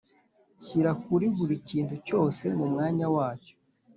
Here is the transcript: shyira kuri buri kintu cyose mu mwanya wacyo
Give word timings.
shyira 0.63 0.91
kuri 1.03 1.25
buri 1.37 1.55
kintu 1.69 1.95
cyose 2.07 2.43
mu 2.57 2.65
mwanya 2.71 3.05
wacyo 3.15 3.55